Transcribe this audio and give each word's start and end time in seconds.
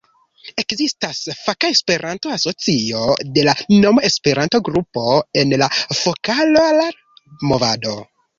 Ekzistas 0.59 1.17
faka 1.41 1.69
Esperanto-asocio 1.73 3.01
de 3.35 3.43
la 3.49 3.53
nomo 3.83 4.05
Esperanto-grupo 4.09 5.03
en 5.43 5.55
la 5.65 5.69
Fokolar-Movado. 6.01 7.97